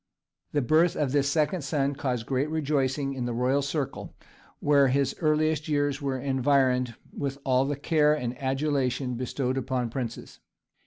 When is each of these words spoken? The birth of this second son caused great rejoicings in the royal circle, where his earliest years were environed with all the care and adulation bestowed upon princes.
The 0.53 0.63
birth 0.63 0.95
of 0.95 1.11
this 1.11 1.29
second 1.29 1.61
son 1.61 1.93
caused 1.93 2.25
great 2.25 2.49
rejoicings 2.49 3.15
in 3.15 3.25
the 3.25 3.35
royal 3.35 3.61
circle, 3.61 4.15
where 4.59 4.87
his 4.87 5.13
earliest 5.21 5.67
years 5.67 6.01
were 6.01 6.17
environed 6.17 6.95
with 7.15 7.37
all 7.43 7.65
the 7.65 7.75
care 7.75 8.15
and 8.15 8.35
adulation 8.41 9.13
bestowed 9.13 9.59
upon 9.59 9.91
princes. 9.91 10.39